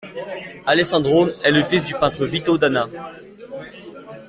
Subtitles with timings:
[0.65, 2.89] Alessandro est le fils du peintre Vito d'Anna.